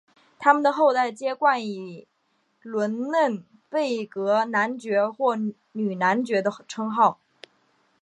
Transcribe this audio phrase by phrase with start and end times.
[0.39, 2.07] 他们的后代皆冠以
[2.63, 5.37] 伦嫩贝格男爵或
[5.73, 7.19] 女男爵的称号。